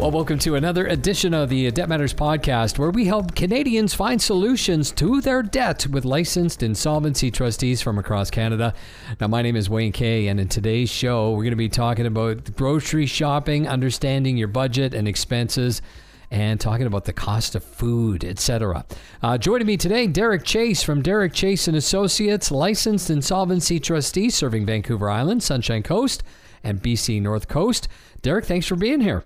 [0.00, 4.20] Well, welcome to another edition of the Debt Matters podcast, where we help Canadians find
[4.20, 8.72] solutions to their debt with licensed insolvency trustees from across Canada.
[9.20, 12.06] Now, my name is Wayne Kay, and in today's show, we're going to be talking
[12.06, 15.82] about grocery shopping, understanding your budget and expenses
[16.30, 18.86] and talking about the cost of food, etc.
[19.22, 24.64] Uh, joining me today, Derek Chase from Derek Chase and Associates, licensed insolvency trustee serving
[24.64, 26.22] Vancouver Island, Sunshine Coast,
[26.64, 27.86] and BC North Coast.
[28.22, 29.24] Derek, thanks for being here.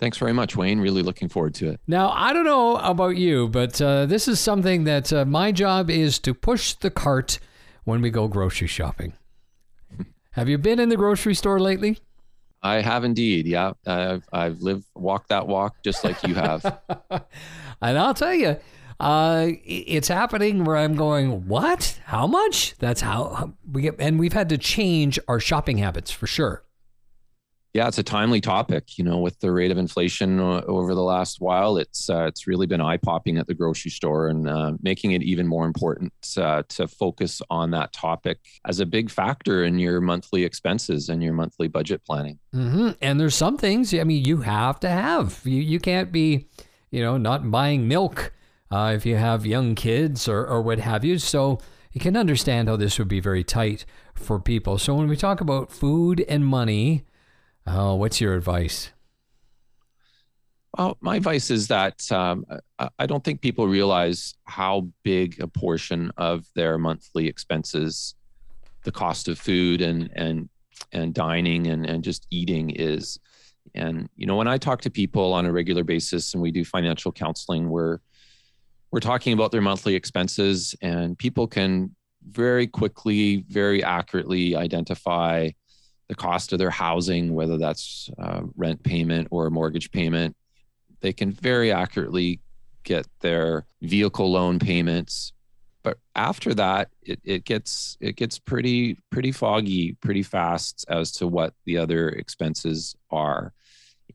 [0.00, 0.80] Thanks very much, Wayne.
[0.80, 1.80] Really looking forward to it.
[1.86, 5.90] Now, I don't know about you, but uh, this is something that uh, my job
[5.90, 7.38] is to push the cart
[7.84, 9.12] when we go grocery shopping.
[10.32, 11.98] have you been in the grocery store lately?
[12.62, 13.46] I have indeed.
[13.46, 16.64] Yeah, I've I've lived walked that walk just like you have.
[17.82, 18.56] and I'll tell you,
[18.98, 21.46] uh, it's happening where I'm going.
[21.46, 21.98] What?
[22.04, 22.74] How much?
[22.78, 26.64] That's how we get, and we've had to change our shopping habits for sure.
[27.72, 28.98] Yeah, it's a timely topic.
[28.98, 32.48] You know, with the rate of inflation uh, over the last while, it's uh, it's
[32.48, 36.12] really been eye popping at the grocery store and uh, making it even more important
[36.36, 41.22] uh, to focus on that topic as a big factor in your monthly expenses and
[41.22, 42.40] your monthly budget planning.
[42.52, 42.90] Mm-hmm.
[43.00, 43.94] And there's some things.
[43.94, 45.40] I mean, you have to have.
[45.44, 46.48] You you can't be,
[46.90, 48.32] you know, not buying milk
[48.72, 51.18] uh, if you have young kids or or what have you.
[51.18, 51.60] So
[51.92, 53.84] you can understand how this would be very tight
[54.14, 54.76] for people.
[54.78, 57.04] So when we talk about food and money
[57.72, 58.90] Oh, what's your advice?
[60.76, 62.44] Well, my advice is that um,
[62.98, 68.14] I don't think people realize how big a portion of their monthly expenses
[68.82, 70.48] the cost of food and and
[70.92, 73.20] and dining and, and just eating is.
[73.74, 76.64] And you know, when I talk to people on a regular basis and we do
[76.64, 77.98] financial counseling, we're
[78.90, 81.94] we're talking about their monthly expenses, and people can
[82.28, 85.50] very quickly, very accurately identify
[86.10, 90.36] the cost of their housing, whether that's uh, rent payment or mortgage payment.
[91.02, 92.40] They can very accurately
[92.82, 95.32] get their vehicle loan payments.
[95.84, 101.28] But after that, it, it gets it gets pretty pretty foggy pretty fast as to
[101.28, 103.52] what the other expenses are.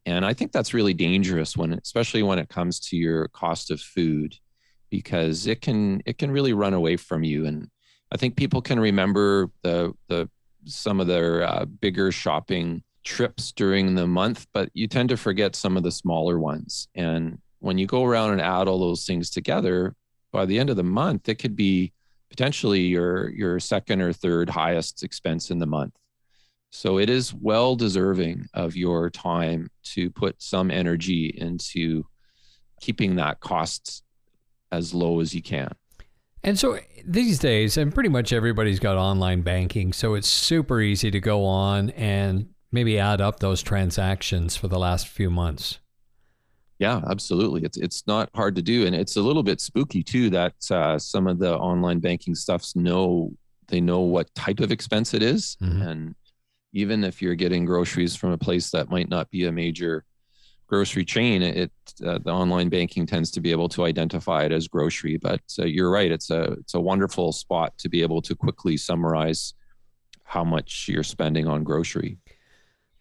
[0.05, 3.79] And I think that's really dangerous when especially when it comes to your cost of
[3.79, 4.35] food
[4.89, 7.69] because it can it can really run away from you and
[8.11, 10.29] I think people can remember the the
[10.65, 15.55] some of their uh, bigger shopping trips during the month, but you tend to forget
[15.55, 16.87] some of the smaller ones.
[16.95, 19.95] And when you go around and add all those things together,
[20.31, 21.93] by the end of the month, it could be
[22.29, 25.93] potentially your your second or third highest expense in the month.
[26.71, 32.05] So it is well deserving of your time to put some energy into
[32.81, 34.03] keeping that cost
[34.71, 35.71] as low as you can.
[36.45, 41.09] And so these days, and pretty much everybody's got online banking, so it's super easy
[41.09, 45.79] to go on and maybe add up those transactions for the last few months.
[46.77, 47.63] Yeah, absolutely.
[47.63, 50.29] It's it's not hard to do, and it's a little bit spooky too.
[50.29, 53.33] That uh, some of the online banking stuffs know
[53.67, 55.57] they know what type of expense it is.
[55.61, 55.81] Mm-hmm.
[55.81, 56.15] and
[56.73, 60.03] even if you're getting groceries from a place that might not be a major
[60.67, 61.71] grocery chain, it
[62.05, 65.17] uh, the online banking tends to be able to identify it as grocery.
[65.17, 68.77] But uh, you're right; it's a it's a wonderful spot to be able to quickly
[68.77, 69.53] summarize
[70.23, 72.17] how much you're spending on grocery.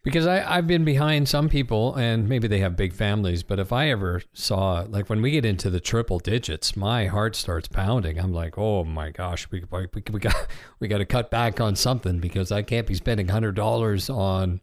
[0.03, 3.73] Because I, I've been behind some people, and maybe they have big families, but if
[3.73, 8.19] I ever saw, like when we get into the triple digits, my heart starts pounding.
[8.19, 10.47] I'm like, oh my gosh, we, we, we got
[10.79, 14.61] we got to cut back on something because I can't be spending hundred dollars on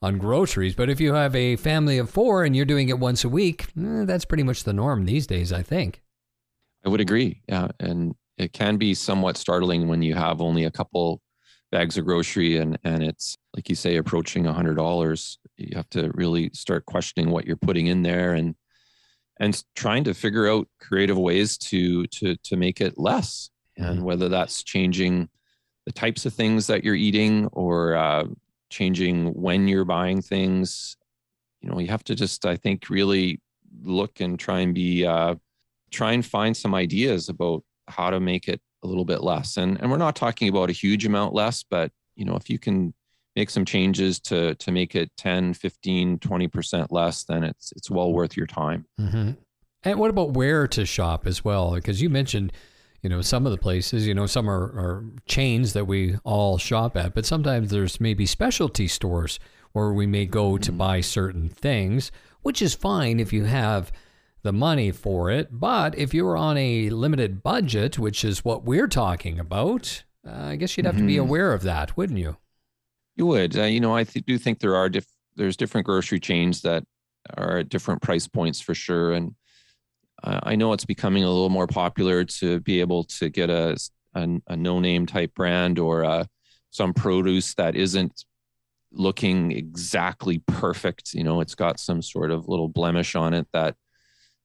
[0.00, 0.74] on groceries.
[0.74, 3.66] But if you have a family of four and you're doing it once a week,
[3.76, 6.02] eh, that's pretty much the norm these days, I think.
[6.84, 7.42] I would agree.
[7.48, 7.68] Yeah.
[7.80, 11.20] And it can be somewhat startling when you have only a couple
[11.72, 15.36] bags of grocery and, and it's, like you say, approaching a $100.
[15.56, 18.54] You have to really start questioning what you're putting in there and
[19.40, 24.28] and trying to figure out creative ways to to to make it less and whether
[24.28, 25.28] that's changing
[25.86, 28.24] the types of things that you're eating or uh,
[28.70, 30.96] changing when you're buying things.
[31.60, 33.40] You know, you have to just, I think, really
[33.82, 35.34] look and try and be, uh,
[35.90, 39.56] try and find some ideas about how to make it a little bit less.
[39.56, 42.58] And and we're not talking about a huge amount less, but you know, if you
[42.58, 42.94] can
[43.36, 48.12] make some changes to to make it 10, 15, 20% less, then it's it's well
[48.12, 48.86] worth your time.
[49.00, 49.32] Mm-hmm.
[49.84, 51.74] And what about where to shop as well?
[51.74, 52.52] Because you mentioned
[53.02, 56.58] you know, some of the places, you know, some are, are chains that we all
[56.58, 59.38] shop at, but sometimes there's maybe specialty stores
[59.72, 60.78] where we may go to mm-hmm.
[60.78, 62.10] buy certain things,
[62.42, 63.92] which is fine if you have
[64.42, 65.48] the money for it.
[65.52, 70.56] But if you're on a limited budget, which is what we're talking about, uh, I
[70.56, 71.04] guess you'd have mm-hmm.
[71.04, 71.28] to be mm-hmm.
[71.28, 72.36] aware of that, wouldn't you?
[73.16, 73.56] You would.
[73.56, 75.06] Uh, you know, I th- do think there are diff-
[75.36, 76.84] there's different grocery chains that
[77.36, 79.12] are at different price points for sure.
[79.12, 79.34] And
[80.22, 83.76] I know it's becoming a little more popular to be able to get a,
[84.14, 86.24] a, a no name type brand or uh,
[86.70, 88.24] some produce that isn't
[88.90, 91.14] looking exactly perfect.
[91.14, 93.76] You know, it's got some sort of little blemish on it that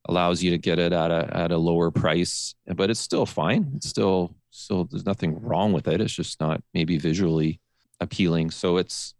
[0.06, 3.72] allows you to get it at a at a lower price, but it's still fine.
[3.76, 6.02] It's still still there's nothing wrong with it.
[6.02, 7.62] It's just not maybe visually
[8.00, 8.52] appealing.
[8.52, 9.16] So it's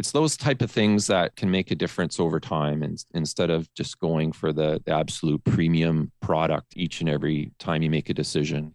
[0.00, 3.72] it's those type of things that can make a difference over time and instead of
[3.74, 8.14] just going for the, the absolute premium product each and every time you make a
[8.14, 8.74] decision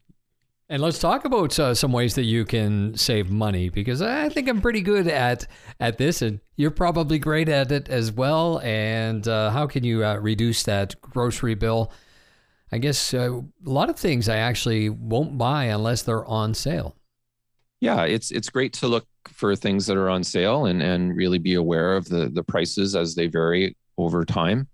[0.70, 4.48] and let's talk about uh, some ways that you can save money because I think
[4.48, 5.46] I'm pretty good at
[5.80, 8.60] at this, and you're probably great at it as well.
[8.62, 11.92] And uh, how can you uh, reduce that grocery bill?
[12.72, 16.96] I guess uh, a lot of things I actually won't buy unless they're on sale.
[17.80, 21.38] Yeah, it's it's great to look for things that are on sale and and really
[21.38, 24.68] be aware of the the prices as they vary over time.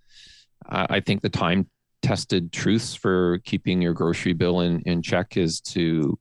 [0.68, 1.68] I think the time
[2.02, 6.18] tested truths for keeping your grocery bill in, in check is to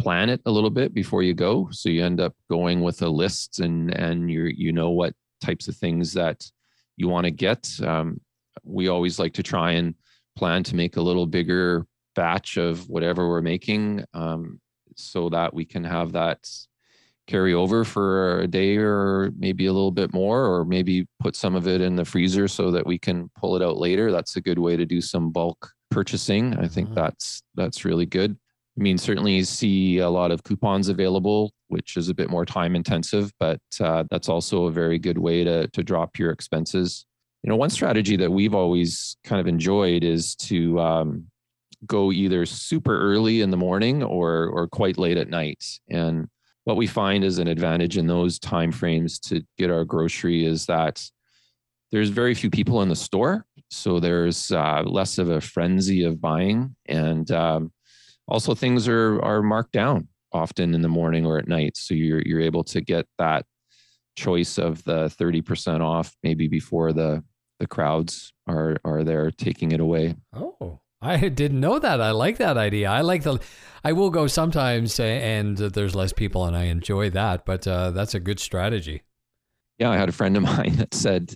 [0.00, 1.68] plan it a little bit before you go.
[1.70, 5.68] So you end up going with a list and and you you know what types
[5.68, 6.44] of things that
[6.96, 7.68] you want to get.
[7.82, 8.20] Um,
[8.64, 9.94] we always like to try and
[10.36, 14.60] plan to make a little bigger batch of whatever we're making um,
[14.96, 16.46] so that we can have that
[17.26, 21.54] carry over for a day or maybe a little bit more, or maybe put some
[21.54, 24.10] of it in the freezer so that we can pull it out later.
[24.10, 26.58] That's a good way to do some bulk purchasing.
[26.58, 26.96] I think mm-hmm.
[26.96, 28.36] that's that's really good.
[28.78, 32.74] I mean, certainly see a lot of coupons available, which is a bit more time
[32.74, 37.04] intensive, but uh, that's also a very good way to to drop your expenses.
[37.42, 41.26] You know, one strategy that we've always kind of enjoyed is to um,
[41.86, 45.62] go either super early in the morning or or quite late at night.
[45.90, 46.28] And
[46.64, 50.66] what we find is an advantage in those time frames to get our grocery is
[50.66, 51.02] that
[51.90, 56.20] there's very few people in the store so there's uh, less of a frenzy of
[56.20, 56.76] buying.
[56.86, 57.72] And um,
[58.28, 62.22] also things are are marked down often in the morning or at night so you're
[62.22, 63.44] you're able to get that
[64.16, 67.24] choice of the 30% off maybe before the
[67.58, 70.14] the crowds are are there taking it away.
[70.34, 72.00] Oh I didn't know that.
[72.00, 72.88] I like that idea.
[72.88, 73.40] I like the.
[73.84, 77.44] I will go sometimes, and there's less people, and I enjoy that.
[77.44, 79.02] But uh, that's a good strategy.
[79.78, 81.34] Yeah, I had a friend of mine that said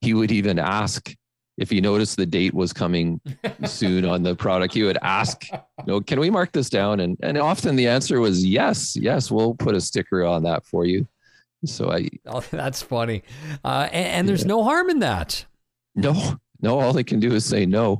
[0.00, 1.12] he would even ask
[1.56, 3.20] if he noticed the date was coming
[3.64, 4.72] soon on the product.
[4.74, 8.20] He would ask, "You know, can we mark this down?" And and often the answer
[8.20, 11.08] was yes, yes, we'll put a sticker on that for you.
[11.64, 12.08] So I.
[12.26, 13.24] Oh, that's funny,
[13.64, 14.48] uh, and, and, there's yeah.
[14.48, 15.44] no harm in that.
[15.96, 16.78] No, no.
[16.78, 17.98] All they can do is say no.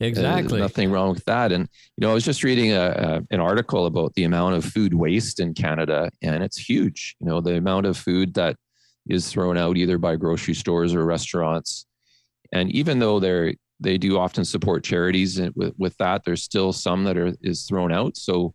[0.00, 0.60] Exactly.
[0.60, 1.50] nothing wrong with that.
[1.50, 4.64] And you know, I was just reading a, a, an article about the amount of
[4.64, 7.16] food waste in Canada, and it's huge.
[7.20, 8.56] You know, the amount of food that
[9.08, 11.86] is thrown out either by grocery stores or restaurants.
[12.52, 17.04] And even though they're they do often support charities with, with that, there's still some
[17.04, 18.16] that are is thrown out.
[18.16, 18.54] So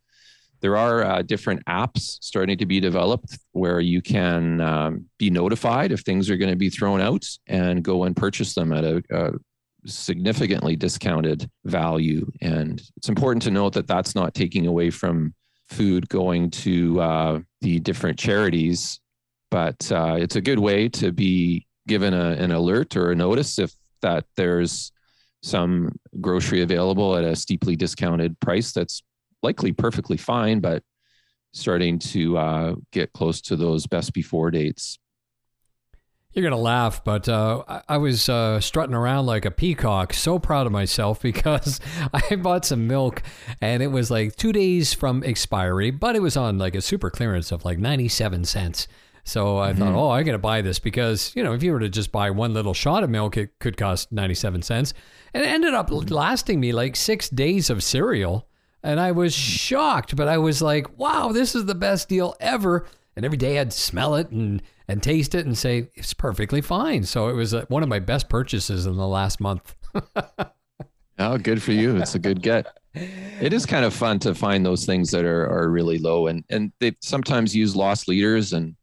[0.61, 5.91] there are uh, different apps starting to be developed where you can um, be notified
[5.91, 9.03] if things are going to be thrown out and go and purchase them at a,
[9.11, 9.31] a
[9.85, 12.29] significantly discounted value.
[12.41, 15.33] And it's important to note that that's not taking away from
[15.69, 18.99] food going to uh, the different charities,
[19.49, 23.59] but uh, it's a good way to be given a, an alert or a notice
[23.59, 24.91] if that there's
[25.41, 29.01] some grocery available at a steeply discounted price that's
[29.41, 30.81] likely perfectly fine, but
[31.51, 34.97] starting to uh, get close to those best before dates.
[36.33, 40.13] You're going to laugh, but uh, I, I, was uh, strutting around like a peacock,
[40.13, 41.79] so proud of myself because
[42.11, 43.21] I bought some milk
[43.61, 47.11] and it was like two days from expiry, but it was on like a super
[47.11, 48.87] clearance of like 97 cents.
[49.23, 49.79] So I mm-hmm.
[49.79, 52.31] thought, oh, I gotta buy this because, you know, if you were to just buy
[52.31, 54.93] one little shot of milk, it could cost 97 cents.
[55.33, 58.47] And it ended up lasting me like six days of cereal.
[58.81, 62.85] And I was shocked, but I was like, wow, this is the best deal ever.
[63.15, 67.03] And every day I'd smell it and and taste it and say it's perfectly fine.
[67.03, 69.75] So it was one of my best purchases in the last month.
[71.19, 71.97] oh, good for you.
[71.97, 72.67] It's a good get.
[72.93, 76.43] It is kind of fun to find those things that are, are really low and,
[76.49, 78.75] and they sometimes use loss leaders and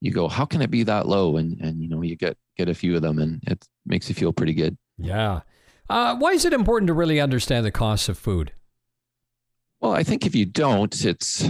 [0.00, 1.36] you go, how can it be that low?
[1.36, 4.14] And, and, you know, you get, get a few of them and it makes you
[4.14, 4.76] feel pretty good.
[4.98, 5.40] Yeah.
[5.90, 8.52] Uh, why is it important to really understand the costs of food?
[9.80, 11.48] Well, I think if you don't, it's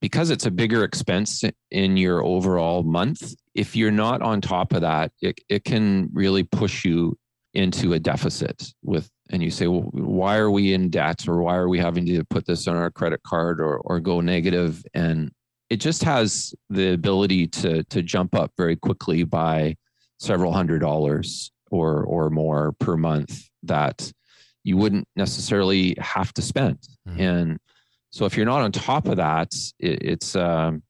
[0.00, 4.82] because it's a bigger expense in your overall month, if you're not on top of
[4.82, 7.16] that, it, it can really push you
[7.54, 11.56] into a deficit with and you say well, why are we in debt or why
[11.56, 15.32] are we having to put this on our credit card or or go negative and
[15.70, 19.74] it just has the ability to to jump up very quickly by
[20.18, 24.12] several hundred dollars or or more per month that
[24.64, 26.78] you wouldn't necessarily have to spend.
[27.08, 27.20] Mm-hmm.
[27.20, 27.58] And
[28.10, 30.82] so if you're not on top of that, it, it's um,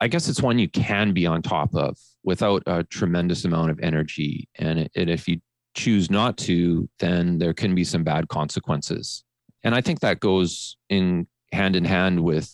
[0.00, 3.80] I guess it's one you can be on top of without a tremendous amount of
[3.80, 4.48] energy.
[4.56, 5.40] And, and if you
[5.74, 9.24] choose not to, then there can be some bad consequences.
[9.62, 12.52] And I think that goes in hand in hand with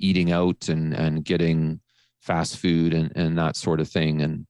[0.00, 1.80] eating out and, and getting
[2.20, 4.22] fast food and, and that sort of thing.
[4.22, 4.46] And,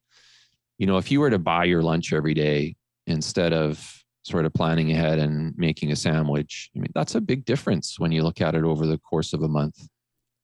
[0.77, 4.53] you know, if you were to buy your lunch every day instead of sort of
[4.53, 8.41] planning ahead and making a sandwich, I mean, that's a big difference when you look
[8.41, 9.87] at it over the course of a month.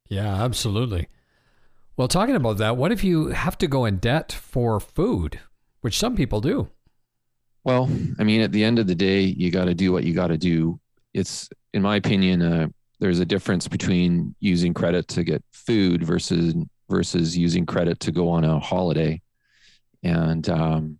[0.09, 1.07] Yeah, absolutely.
[1.95, 5.39] Well, talking about that, what if you have to go in debt for food,
[5.81, 6.69] which some people do?
[7.63, 10.13] Well, I mean, at the end of the day, you got to do what you
[10.13, 10.79] got to do.
[11.13, 12.67] It's, in my opinion, uh,
[12.99, 16.53] there's a difference between using credit to get food versus
[16.89, 19.21] versus using credit to go on a holiday.
[20.03, 20.99] And um,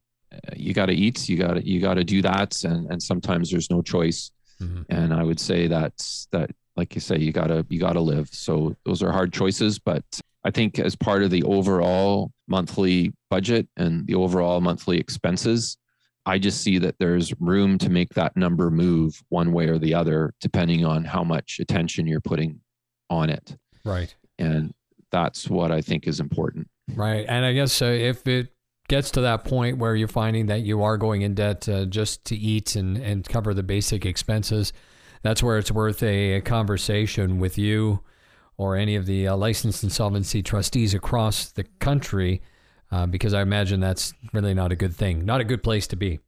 [0.56, 3.50] you got to eat, you got to you got to do that, and and sometimes
[3.50, 4.32] there's no choice.
[4.62, 4.84] Mm-hmm.
[4.90, 8.30] And I would say that's that, like you say, you gotta you gotta live.
[8.30, 10.04] So those are hard choices, but
[10.44, 15.78] I think as part of the overall monthly budget and the overall monthly expenses,
[16.26, 19.94] I just see that there's room to make that number move one way or the
[19.94, 22.62] other, depending on how much attention you're putting
[23.10, 23.56] on it.
[23.84, 24.16] Right.
[24.40, 24.74] And
[25.12, 26.68] that's what I think is important.
[26.94, 27.26] Right.
[27.28, 28.50] And I guess uh, if it
[28.88, 32.24] gets to that point where you're finding that you are going in debt uh, just
[32.26, 34.74] to eat and, and cover the basic expenses,
[35.24, 38.02] that's where it's worth a, a conversation with you
[38.58, 42.42] or any of the uh, licensed insolvency trustees across the country,
[42.92, 45.96] uh, because I imagine that's really not a good thing, not a good place to
[45.96, 46.20] be.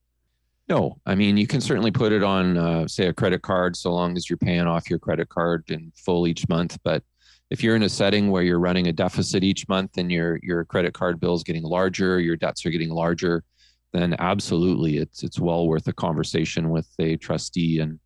[0.67, 3.91] No, I mean you can certainly put it on, uh, say, a credit card, so
[3.91, 6.77] long as you're paying off your credit card in full each month.
[6.83, 7.03] But
[7.49, 10.65] if you're in a setting where you're running a deficit each month and your your
[10.65, 13.43] credit card bill is getting larger, your debts are getting larger,
[13.91, 17.99] then absolutely, it's it's well worth a conversation with a trustee and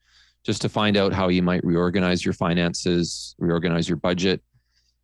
[0.44, 4.42] just to find out how you might reorganize your finances, reorganize your budget.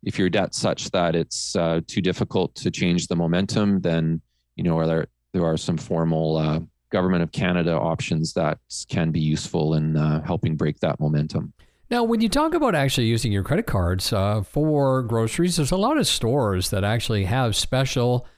[0.02, 4.22] If your debt's such that it's uh, too difficult to change the momentum, then
[4.56, 9.20] you know there there are some formal uh, government of Canada options that can be
[9.20, 11.52] useful in uh, helping break that momentum.
[11.90, 15.76] Now, when you talk about actually using your credit cards uh, for groceries, there's a
[15.76, 18.28] lot of stores that actually have special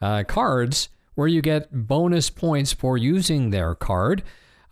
[0.00, 4.24] uh, cards where you get bonus points for using their card.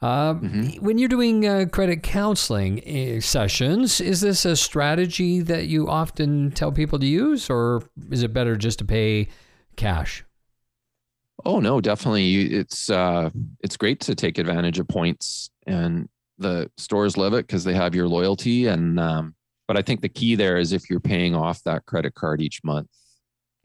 [0.03, 0.85] Uh, mm-hmm.
[0.85, 6.51] When you're doing uh, credit counseling eh, sessions, is this a strategy that you often
[6.51, 9.29] tell people to use, or is it better just to pay
[9.77, 10.25] cash?
[11.45, 12.53] Oh no, definitely.
[12.53, 17.65] It's uh, it's great to take advantage of points, and the stores love it because
[17.65, 18.67] they have your loyalty.
[18.67, 19.35] And um,
[19.67, 22.63] but I think the key there is if you're paying off that credit card each
[22.65, 22.89] month,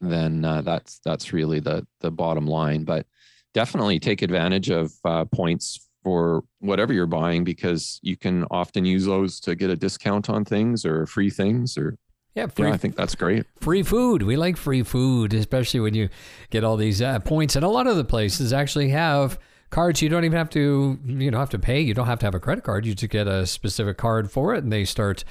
[0.01, 2.83] then uh, that's that's really the the bottom line.
[2.83, 3.05] But
[3.53, 9.05] definitely take advantage of uh, points for whatever you're buying because you can often use
[9.05, 11.97] those to get a discount on things or free things or
[12.35, 13.45] yeah, free, yeah, I think that's great.
[13.59, 14.21] Free food.
[14.21, 16.09] We like free food, especially when you
[16.51, 17.55] get all these uh, points.
[17.55, 21.31] And a lot of the places actually have cards you don't even have to you
[21.31, 21.79] don't have to pay.
[21.81, 22.85] You don't have to have a credit card.
[22.85, 25.23] You just get a specific card for it, and they start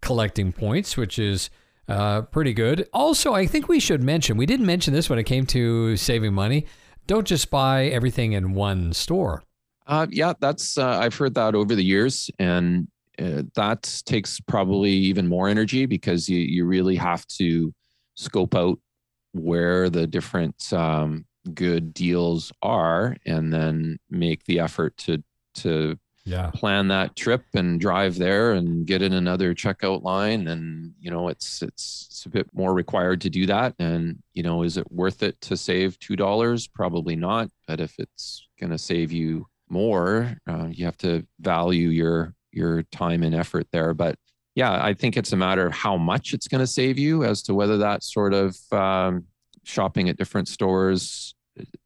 [0.00, 1.50] collecting points, which is
[1.88, 2.88] uh, pretty good.
[2.92, 6.34] Also, I think we should mention we didn't mention this when it came to saving
[6.34, 6.66] money.
[7.06, 9.42] Don't just buy everything in one store.
[9.86, 14.90] Uh, yeah, that's uh, I've heard that over the years, and uh, that takes probably
[14.90, 17.72] even more energy because you you really have to
[18.14, 18.78] scope out
[19.32, 25.22] where the different um, good deals are, and then make the effort to
[25.56, 26.50] to yeah.
[26.54, 31.28] plan that trip and drive there and get in another checkout line and you know
[31.28, 34.90] it's it's it's a bit more required to do that and you know is it
[34.90, 39.46] worth it to save two dollars probably not but if it's going to save you
[39.68, 40.36] more.
[40.48, 43.92] Uh, you have to value your your time and effort there.
[43.94, 44.16] But
[44.54, 47.42] yeah, I think it's a matter of how much it's going to save you as
[47.42, 49.24] to whether that sort of um,
[49.64, 51.34] shopping at different stores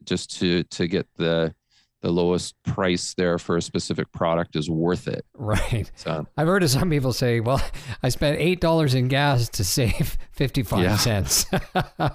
[0.05, 1.55] just to to get the
[2.01, 5.25] the lowest price there for a specific product is worth it.
[5.35, 5.91] Right.
[5.97, 7.61] So I've heard of some people say, "Well,
[8.03, 10.97] I spent eight dollars in gas to save fifty-five yeah.
[10.97, 11.47] cents."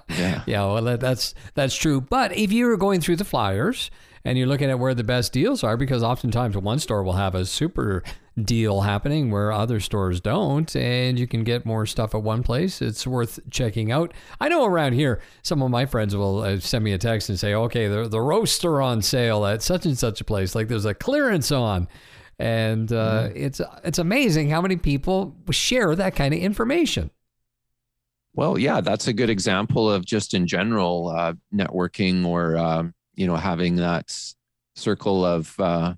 [0.09, 0.43] yeah.
[0.45, 0.65] Yeah.
[0.65, 2.01] Well, that's that's true.
[2.01, 3.91] But if you were going through the flyers
[4.25, 7.35] and you're looking at where the best deals are because oftentimes one store will have
[7.35, 8.03] a super
[8.41, 12.81] deal happening where other stores don't and you can get more stuff at one place.
[12.81, 14.13] It's worth checking out.
[14.39, 17.37] I know around here some of my friends will uh, send me a text and
[17.37, 20.55] say okay the, the roaster on sale at such and such a place.
[20.55, 21.87] Like there's a clearance on.
[22.39, 23.37] And uh, mm-hmm.
[23.37, 27.11] it's it's amazing how many people share that kind of information.
[28.33, 33.27] Well yeah that's a good example of just in general uh, networking or um, you
[33.27, 34.15] know, having that
[34.75, 35.93] circle of uh,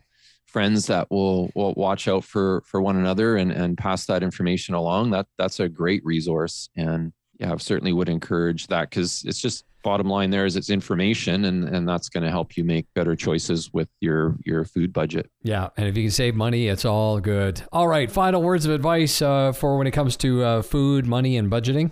[0.46, 4.76] friends that will, will watch out for for one another and and pass that information
[4.76, 5.12] along.
[5.12, 9.66] That that's a great resource, and yeah, I certainly would encourage that because it's just
[9.84, 13.16] bottom line there is it's information and and that's going to help you make better
[13.16, 15.30] choices with your your food budget.
[15.44, 17.62] Yeah and if you can save money it's all good.
[17.72, 21.38] All right final words of advice uh, for when it comes to uh, food money
[21.38, 21.92] and budgeting?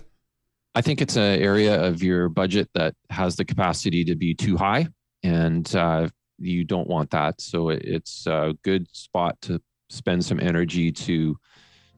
[0.74, 4.56] I think it's an area of your budget that has the capacity to be too
[4.56, 4.88] high
[5.24, 10.92] and uh, you don't want that so it's a good spot to spend some energy
[10.92, 11.36] to